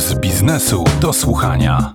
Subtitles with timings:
[0.00, 1.94] z biznesu do słuchania.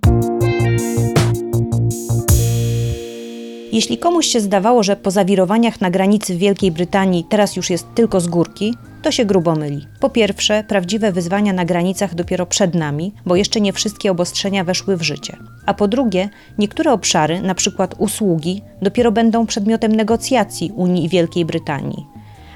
[3.72, 7.88] Jeśli komuś się zdawało, że po zawirowaniach na granicy w Wielkiej Brytanii teraz już jest
[7.96, 9.88] tylko z górki, to się grubo myli.
[10.00, 14.98] Po pierwsze, prawdziwe wyzwania na granicach dopiero przed nami, bo jeszcze nie wszystkie obostrzenia weszły
[14.98, 15.38] w życie.
[15.66, 17.88] A po drugie, niektóre obszary, np.
[17.98, 22.06] usługi, dopiero będą przedmiotem negocjacji Unii i Wielkiej Brytanii.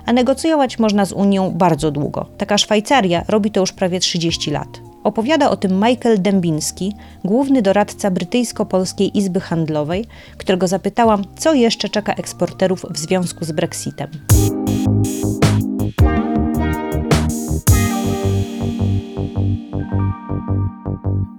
[0.05, 2.25] A negocjować można z Unią bardzo długo.
[2.37, 4.88] Taka Szwajcaria robi to już prawie 30 lat.
[5.03, 10.05] Opowiada o tym Michael Dębiński, główny doradca Brytyjsko-Polskiej Izby Handlowej,
[10.37, 14.09] którego zapytałam, co jeszcze czeka eksporterów w związku z Brexitem.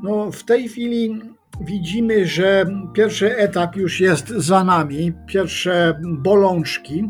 [0.02, 1.20] No, w tej chwili
[1.61, 7.05] widzimy, że pierwszy etap już jest za nami, pierwsze bolączki.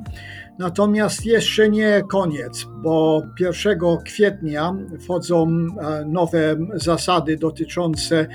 [0.61, 8.27] Natomiast jeszcze nie koniec, bo 1 kwietnia wchodzą e, nowe zasady dotyczące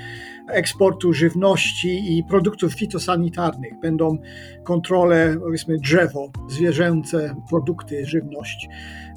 [0.50, 3.72] eksportu żywności i produktów fitosanitarnych.
[3.82, 4.18] Będą
[4.64, 8.68] kontrole, powiedzmy, drzewo, zwierzęce produkty żywności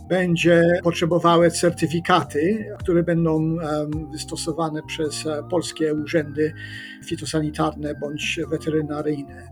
[0.09, 3.55] będzie potrzebowały certyfikaty, które będą
[4.11, 6.53] wystosowane przez e, polskie urzędy
[7.05, 9.51] fitosanitarne bądź weterynaryjne.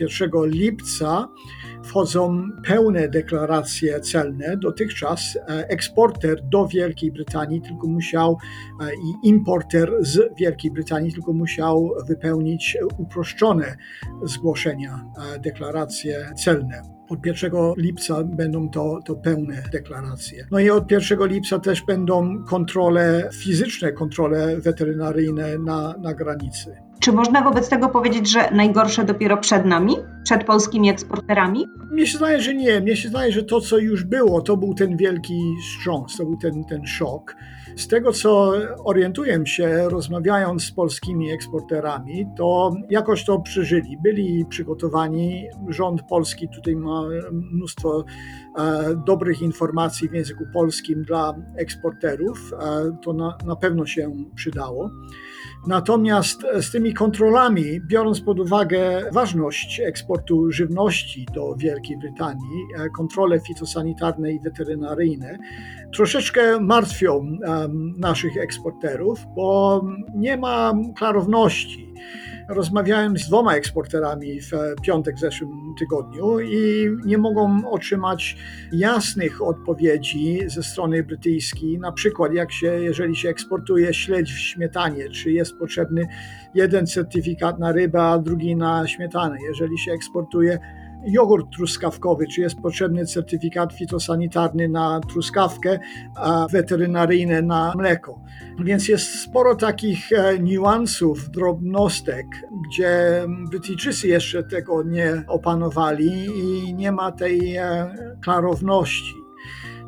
[0.00, 1.28] 1 lipca
[1.84, 4.56] wchodzą pełne deklaracje celne.
[4.56, 8.38] Dotychczas e, eksporter do Wielkiej Brytanii tylko musiał
[8.80, 13.76] e, i importer z Wielkiej Brytanii tylko musiał wypełnić uproszczone
[14.24, 15.04] zgłoszenia,
[15.42, 16.82] deklaracje celne.
[17.08, 20.46] Od 1 lipca będą to, to pełne deklaracje.
[20.50, 26.83] No i od 1 lipca też będą kontrole fizyczne, kontrole weterynaryjne na, na granicy.
[27.04, 31.66] Czy można wobec tego powiedzieć, że najgorsze dopiero przed nami, przed polskimi eksporterami?
[31.90, 32.80] Mnie się zdaje, że nie.
[32.80, 36.36] Mnie się zdaje, że to, co już było, to był ten wielki wstrząs, to był
[36.36, 37.36] ten, ten szok.
[37.76, 38.52] Z tego, co
[38.84, 43.98] orientuję się, rozmawiając z polskimi eksporterami, to jakoś to przeżyli.
[44.02, 45.46] Byli przygotowani.
[45.68, 47.02] Rząd polski tutaj ma
[47.32, 48.04] mnóstwo
[48.58, 52.52] e, dobrych informacji w języku polskim dla eksporterów.
[52.52, 54.90] E, to na, na pewno się przydało.
[55.66, 63.40] Natomiast z tymi kontrolami, biorąc pod uwagę ważność eksportu żywności do Wielkiej Brytanii, e, kontrole
[63.40, 65.38] fitosanitarne i weterynaryjne,
[65.94, 67.38] troszeczkę martwią
[67.96, 69.82] naszych eksporterów, bo
[70.14, 71.94] nie ma klarowności
[72.48, 74.50] Rozmawiałem z dwoma eksporterami w
[74.82, 78.36] piątek w zeszłym tygodniu i nie mogą otrzymać
[78.72, 81.78] jasnych odpowiedzi ze strony brytyjskiej.
[81.78, 86.06] Na przykład, jak się, jeżeli się eksportuje śledź w śmietanie, czy jest potrzebny
[86.54, 89.36] jeden certyfikat na rybę, a drugi na śmietanę.
[89.48, 90.58] Jeżeli się eksportuje
[91.06, 95.78] jogurt truskawkowy, czy jest potrzebny certyfikat fitosanitarny na truskawkę,
[96.16, 98.20] a weterynaryjny na mleko.
[98.64, 102.26] Więc jest sporo takich e, niuansów, drobnostek,
[102.66, 109.23] gdzie Brytyjczycy jeszcze tego nie opanowali i nie ma tej e, klarowności.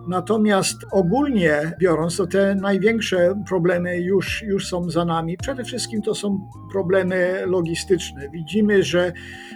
[0.08, 5.36] Natomiast ogólnie biorąc, to te największe problemy już, już są za nami.
[5.36, 8.28] Przede wszystkim to są problemy logistyczne.
[8.32, 9.12] Widzimy, że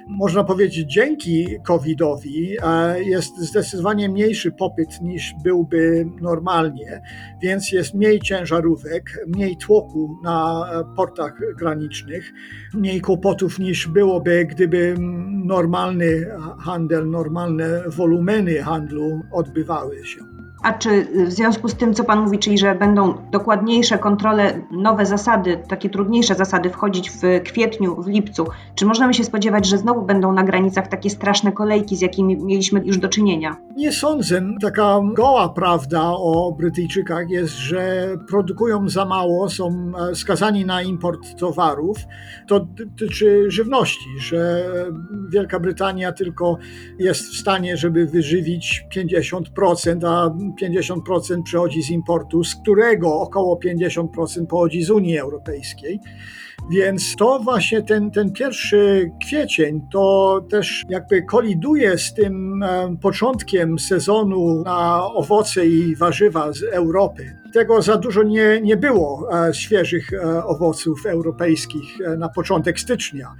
[0.09, 7.03] można powiedzieć, dzięki COVID-owi e, jest zdecydowanie mniejszy popyt niż byłby normalnie,
[7.43, 10.67] więc jest mniej ciężarówek, mniej tłoku na
[10.97, 12.33] portach granicznych,
[12.75, 14.95] mniej kłopotów niż byłoby, gdyby
[15.45, 16.27] normalny
[16.59, 20.40] handel, normalne wolumeny handlu odbywały się.
[20.63, 25.07] A czy w związku z tym, co Pan mówi, czyli że będą dokładniejsze kontrole, nowe
[25.07, 30.03] zasady, takie trudniejsze zasady wchodzić w kwietniu, w lipcu, czy możemy się spodziewać, że znowu
[30.03, 33.57] będą na granicach takie straszne kolejki, z jakimi mieliśmy już do czynienia?
[33.77, 34.43] Nie sądzę.
[34.63, 41.39] Taka goła prawda o Brytyjczykach jest, że produkują za mało, są e, skazani na import
[41.39, 41.99] towarów.
[42.49, 44.65] To dotyczy żywności, że
[45.29, 46.59] Wielka Brytania tylko
[46.99, 54.47] jest w stanie, żeby wyżywić 50%, a 50% przychodzi z importu, z którego około 50%
[54.49, 56.01] pochodzi z Unii Europejskiej.
[56.71, 63.79] Więc to właśnie ten, ten pierwszy kwiecień to też jakby koliduje z tym e, początkiem
[63.79, 67.37] sezonu na owoce i warzywa z Europy.
[67.53, 73.35] Tego za dużo nie, nie było e, świeżych e, owoców europejskich na początek stycznia.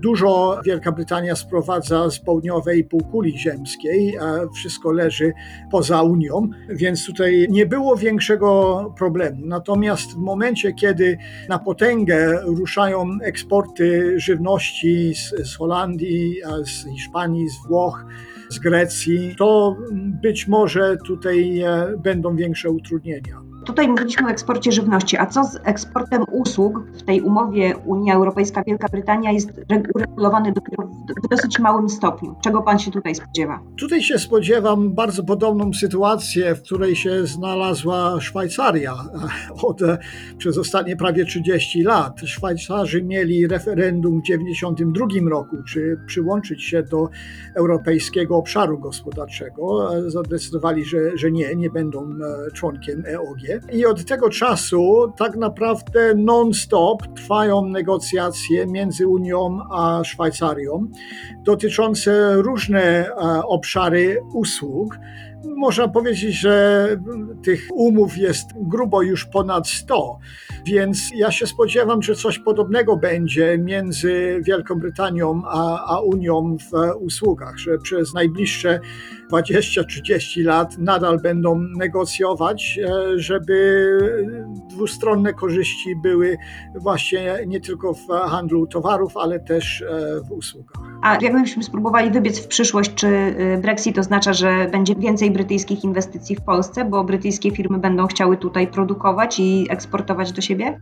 [0.00, 4.18] Dużo Wielka Brytania sprowadza z południowej półkuli ziemskiej,
[4.54, 5.32] wszystko leży
[5.70, 9.46] poza Unią, więc tutaj nie było większego problemu.
[9.46, 11.18] Natomiast w momencie, kiedy
[11.48, 18.04] na potęgę ruszają eksporty żywności z, z Holandii, z Hiszpanii, z Włoch,
[18.48, 19.76] z Grecji, to
[20.22, 23.45] być może tutaj e, będą większe utrudnienia.
[23.66, 26.86] Tutaj mówiliśmy o eksporcie żywności, a co z eksportem usług?
[26.94, 29.50] W tej umowie Unia Europejska-Wielka Brytania jest
[29.94, 30.88] uregulowany dopiero
[31.24, 32.34] w dosyć małym stopniu.
[32.44, 33.60] Czego pan się tutaj spodziewa?
[33.78, 38.94] Tutaj się spodziewam bardzo podobną sytuację, w której się znalazła Szwajcaria
[39.68, 39.80] od,
[40.38, 42.20] przez ostatnie prawie 30 lat.
[42.20, 47.08] Szwajcarzy mieli referendum w 1992 roku, czy przyłączyć się do
[47.54, 49.90] Europejskiego Obszaru Gospodarczego.
[50.10, 53.55] Zadecydowali, że, że nie, nie będą e, członkiem EOG.
[53.72, 60.86] I od tego czasu tak naprawdę non-stop trwają negocjacje między Unią a Szwajcarią
[61.44, 63.12] dotyczące różne e,
[63.44, 64.98] obszary usług.
[65.56, 66.88] Można powiedzieć, że
[67.42, 70.18] tych umów jest grubo już ponad 100,
[70.66, 76.96] więc ja się spodziewam, że coś podobnego będzie między Wielką Brytanią a, a Unią w
[77.00, 78.80] usługach, że przez najbliższe
[79.32, 83.98] 20-30 lat nadal będą negocjować, e, żeby
[84.70, 86.36] dwustronne korzyści były
[86.74, 90.82] właśnie nie tylko w handlu towarów, ale też e, w usługach.
[91.02, 96.36] A jakbyśmy spróbowali wybiec w przyszłość, czy y, Brexit oznacza, że będzie więcej brytyjskich inwestycji
[96.36, 100.80] w Polsce, bo brytyjskie firmy będą chciały tutaj produkować i eksportować do siebie?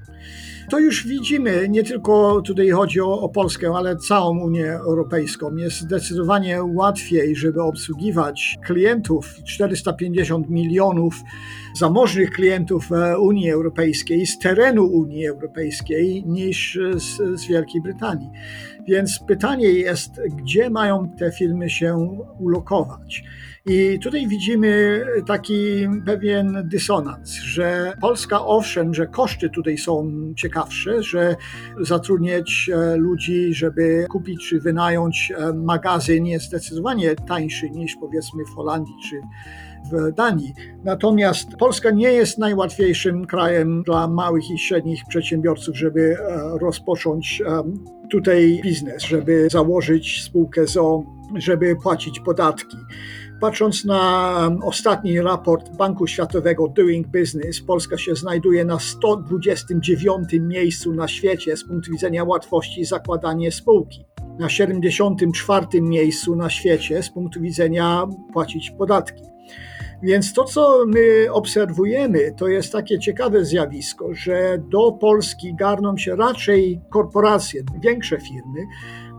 [0.70, 5.56] To już widzimy, nie tylko tutaj chodzi o, o, Polskę, ale całą Unię Europejską.
[5.56, 11.14] Jest zdecydowanie łatwiej, żeby obsługiwać klientów 450 milionów
[11.78, 18.30] zamożnych klientów e, Unii Europejskiej z terenu Unii Europejskiej niż z, z Wielkiej Brytanii.
[18.88, 23.24] Więc pytanie jest, gdzie mają te firmy się ulokować?
[23.66, 31.36] I tutaj widzimy taki pewien dysonans, że Polska owszem, że koszty tutaj są ciekawsze, że
[31.80, 38.54] zatrudniać e, ludzi, żeby kupić czy wynająć e, magazyn jest zdecydowanie tańszy niż powiedzmy w
[38.54, 39.20] Holandii czy
[39.92, 40.54] w Danii.
[40.84, 47.42] Natomiast Polska nie jest najłatwiejszym krajem dla małych i średnich przedsiębiorców, żeby e, rozpocząć
[48.10, 51.02] tutaj biznes, żeby założyć spółkę ZO,
[51.36, 52.76] żeby płacić podatki.
[53.44, 61.08] Patrząc na ostatni raport Banku Światowego Doing Business, Polska się znajduje na 129 miejscu na
[61.08, 64.04] świecie z punktu widzenia łatwości zakładania spółki.
[64.38, 69.22] Na 74 miejscu na świecie z punktu widzenia płacić podatki.
[70.02, 76.16] Więc to, co my obserwujemy, to jest takie ciekawe zjawisko, że do Polski garną się
[76.16, 78.60] raczej korporacje, większe firmy,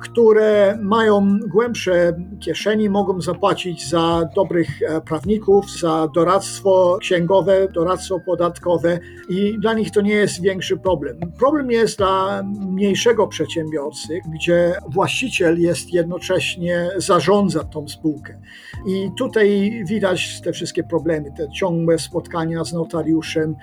[0.02, 9.00] które mają głębsze kieszeni, mogą zapłacić za dobrych e, prawników, za doradztwo księgowe, doradztwo podatkowe
[9.30, 11.20] i dla nich to nie jest większy problem.
[11.40, 18.40] Problem jest dla mniejszego przedsiębiorcy, gdzie właściciel jest jednocześnie zarządza tą spółkę.
[18.88, 23.56] I tutaj widać te wszystkie problemy, te ciągłe spotkania z notariuszem,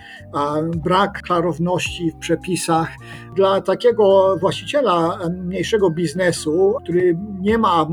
[0.76, 2.88] brak klarowności w przepisach.
[3.36, 7.86] Dla takiego właściciela mniejszego biznesu, biznesu, który nie ma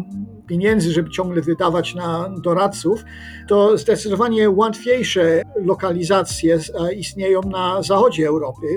[0.48, 3.04] pieniędzy, żeby ciągle wydawać na doradców,
[3.48, 8.68] to zdecydowanie łatwiejsze lokalizacje e, istnieją na zachodzie Europy.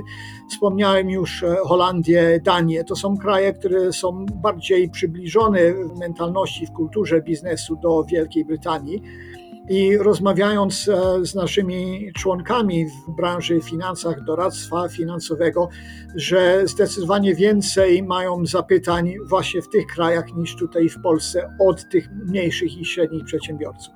[0.50, 2.84] Wspomniałem już e, Holandię, Danię.
[2.84, 9.02] To są kraje, które są bardziej przybliżone w mentalności, w kulturze biznesu do Wielkiej Brytanii.
[9.68, 15.68] I rozmawiając e, z naszymi członkami w branży finansach, doradztwa finansowego,
[16.14, 22.08] że zdecydowanie więcej mają zapytań właśnie w tych krajach niż tutaj w Polsce od tych
[22.26, 23.94] mniejszych i średnich przedsiębiorców.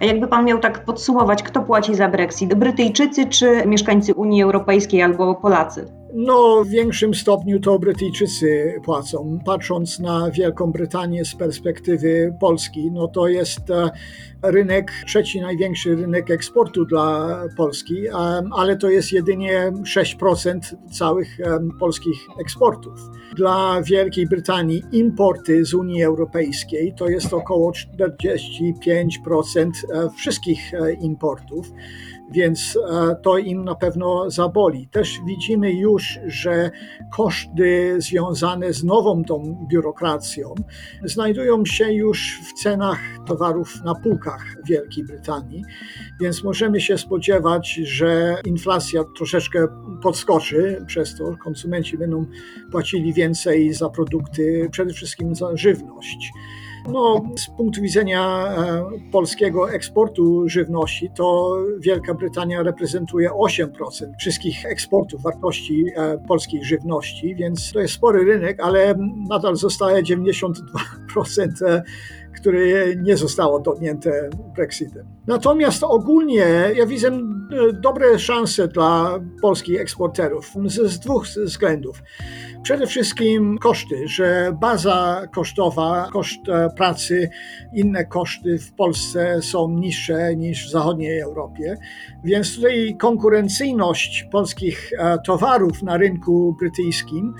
[0.00, 2.54] A jakby pan miał tak podsumować, kto płaci za Brexit?
[2.54, 5.86] Brytyjczycy czy mieszkańcy Unii Europejskiej albo Polacy?
[6.18, 9.38] No, w większym stopniu to Brytyjczycy płacą.
[9.44, 13.90] Patrząc na Wielką Brytanię z perspektywy Polski, no to jest e,
[14.42, 18.08] rynek, trzeci największy rynek eksportu dla Polski,
[18.52, 20.58] ale to jest jedynie 6%
[20.90, 21.38] całych
[21.80, 23.00] polskich eksportów.
[23.36, 31.72] Dla Wielkiej Brytanii importy z Unii Europejskiej to jest około 45% e, wszystkich e, importów
[32.30, 34.88] więc e, to im na pewno zaboli.
[34.88, 36.70] Też widzimy już, że
[37.12, 40.54] koszty związane z nową tą biurokracją
[41.04, 45.62] znajdują się już w cenach towarów na półkach Wielkiej Brytanii,
[46.20, 49.68] więc możemy się spodziewać, że inflacja troszeczkę
[50.02, 52.26] podskoczy, przez to konsumenci będą
[52.70, 56.30] płacili więcej za produkty, przede wszystkim za żywność.
[56.88, 63.68] No, z punktu widzenia e, polskiego eksportu żywności, to Wielka Brytania reprezentuje 8%
[64.20, 68.94] wszystkich eksportów wartości e, polskiej żywności, więc to jest spory rynek, ale
[69.28, 71.82] nadal zostaje 92%
[72.36, 75.06] które nie zostało dotknięte Brexitem.
[75.26, 77.20] Natomiast ogólnie ja widzę e,
[77.72, 82.02] dobre szanse dla polskich eksporterów z, z dwóch względów.
[82.62, 87.30] Przede wszystkim koszty, że baza kosztowa, koszt e, pracy,
[87.74, 91.76] inne koszty w Polsce są niższe niż w zachodniej Europie,
[92.24, 97.34] więc tutaj konkurencyjność polskich e, towarów na rynku brytyjskim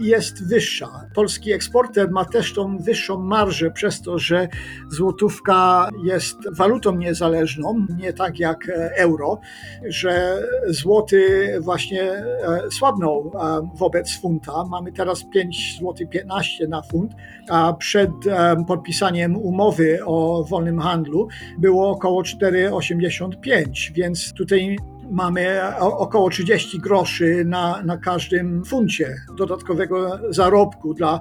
[0.00, 0.88] jest wyższa.
[1.14, 4.48] Polski eksporter ma też tą wyższą marżę przez to, że
[4.90, 9.40] złotówka jest walutą niezależną, nie tak jak e, euro,
[9.88, 12.24] że złoty właśnie e,
[12.70, 14.64] słabnął e, wobec funta.
[14.64, 17.12] Mamy teraz 5 zł 15 na funt,
[17.48, 24.76] a przed e, podpisaniem umowy o wolnym handlu było około 4,85, więc tutaj
[25.10, 31.20] mamy około 30 groszy na, na każdym funcie dodatkowego zarobku dla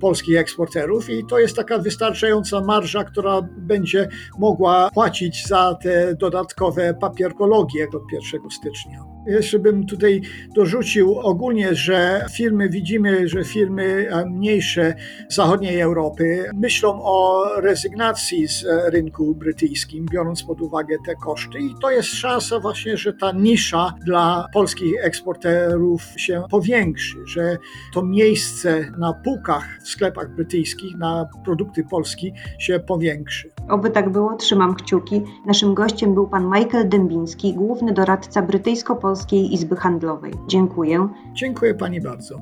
[0.00, 6.94] polskich eksporterów i to jest taka wystarczająca marża, która będzie mogła płacić za te dodatkowe
[6.94, 9.13] papierkologie od 1 stycznia.
[9.26, 10.20] Jeszcze bym tutaj
[10.54, 14.94] dorzucił ogólnie, że firmy, widzimy, że firmy mniejsze
[15.28, 21.74] zachodniej Europy myślą o rezygnacji z e, rynku brytyjskim, biorąc pod uwagę te koszty i
[21.82, 27.58] to jest szansa właśnie, że ta nisza dla polskich eksporterów się powiększy, że
[27.94, 33.53] to miejsce na półkach w sklepach brytyjskich na produkty Polski się powiększy.
[33.68, 35.22] Oby tak było, trzymam kciuki.
[35.46, 40.32] Naszym gościem był pan Michael Dębiński, główny doradca Brytyjsko-Polskiej Izby Handlowej.
[40.46, 41.08] Dziękuję.
[41.32, 42.34] Dziękuję Pani bardzo.